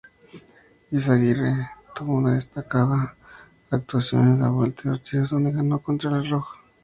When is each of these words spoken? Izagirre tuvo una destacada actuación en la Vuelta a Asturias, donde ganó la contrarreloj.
Izagirre 0.97 1.61
tuvo 1.95 2.15
una 2.15 2.33
destacada 2.33 3.15
actuación 3.69 4.29
en 4.29 4.39
la 4.41 4.49
Vuelta 4.49 4.89
a 4.89 4.93
Asturias, 4.93 5.29
donde 5.29 5.51
ganó 5.51 5.75
la 5.75 5.83
contrarreloj. 5.83 6.47